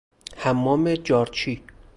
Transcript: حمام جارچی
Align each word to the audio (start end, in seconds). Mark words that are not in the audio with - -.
حمام 0.37 0.93
جارچی 0.95 1.63